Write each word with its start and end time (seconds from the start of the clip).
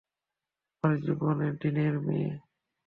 আমার 0.73 0.93
ডীনের 1.61 1.95
মেয়ে। 1.99 2.31